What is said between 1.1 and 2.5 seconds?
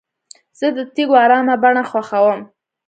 ارامه بڼه خوښوم.